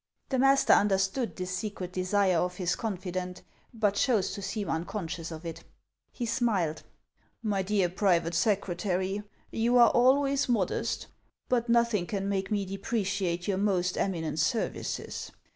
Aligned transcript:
The 0.29 0.39
master 0.39 0.73
understood 0.73 1.35
this 1.35 1.55
secret 1.55 1.93
desire 1.93 2.39
of 2.39 2.55
his 2.55 2.75
confi 2.75 3.11
dant, 3.11 3.43
but 3.71 3.93
chose 3.93 4.33
to 4.33 4.41
seem 4.41 4.67
unconscious 4.67 5.29
of 5.29 5.45
it. 5.45 5.63
He 6.11 6.25
smiled." 6.25 6.81
My 7.53 7.61
dear 7.61 7.87
private 7.87 8.33
secretary, 8.33 9.21
you 9.51 9.77
are 9.77 9.91
always 9.91 10.49
modest; 10.49 11.05
but 11.49 11.69
nothing 11.69 12.07
can 12.07 12.27
make 12.27 12.49
me 12.49 12.65
depreciate 12.65 13.47
your 13.47 13.59
most 13.59 13.95
eminent 13.95 14.39
services. 14.39 15.31